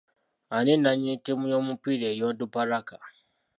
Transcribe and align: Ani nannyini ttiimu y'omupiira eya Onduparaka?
Ani 0.55 0.73
nannyini 0.77 1.15
ttiimu 1.19 1.45
y'omupiira 1.51 2.05
eya 2.09 2.23
Onduparaka? 2.29 2.95